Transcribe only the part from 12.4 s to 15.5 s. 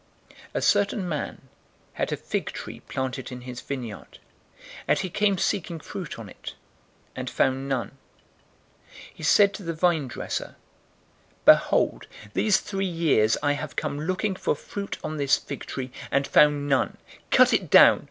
three years I have come looking for fruit on this